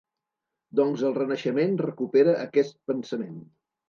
[0.77, 3.37] Doncs el Renaixent recupera aquest pensament.